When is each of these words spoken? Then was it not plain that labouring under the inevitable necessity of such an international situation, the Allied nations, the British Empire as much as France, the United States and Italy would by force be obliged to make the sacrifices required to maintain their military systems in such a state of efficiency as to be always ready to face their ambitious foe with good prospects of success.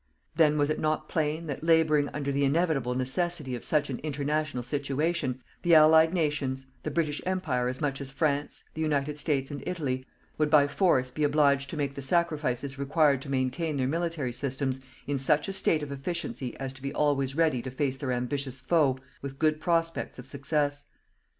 Then 0.35 0.57
was 0.57 0.71
it 0.71 0.79
not 0.79 1.07
plain 1.07 1.45
that 1.45 1.63
labouring 1.63 2.09
under 2.11 2.31
the 2.31 2.43
inevitable 2.43 2.95
necessity 2.95 3.53
of 3.53 3.63
such 3.63 3.87
an 3.91 3.99
international 3.99 4.63
situation, 4.63 5.43
the 5.61 5.75
Allied 5.75 6.11
nations, 6.11 6.65
the 6.81 6.89
British 6.89 7.21
Empire 7.23 7.67
as 7.67 7.81
much 7.81 8.01
as 8.01 8.09
France, 8.09 8.63
the 8.73 8.81
United 8.81 9.19
States 9.19 9.51
and 9.51 9.61
Italy 9.67 10.03
would 10.39 10.49
by 10.49 10.65
force 10.67 11.11
be 11.11 11.23
obliged 11.23 11.69
to 11.69 11.77
make 11.77 11.93
the 11.93 12.01
sacrifices 12.01 12.79
required 12.79 13.21
to 13.21 13.29
maintain 13.29 13.77
their 13.77 13.87
military 13.87 14.33
systems 14.33 14.79
in 15.05 15.19
such 15.19 15.47
a 15.47 15.53
state 15.53 15.83
of 15.83 15.91
efficiency 15.91 16.57
as 16.57 16.73
to 16.73 16.81
be 16.81 16.91
always 16.95 17.35
ready 17.35 17.61
to 17.61 17.69
face 17.69 17.97
their 17.97 18.11
ambitious 18.11 18.59
foe 18.59 18.97
with 19.21 19.37
good 19.37 19.61
prospects 19.61 20.17
of 20.17 20.25
success. 20.25 20.85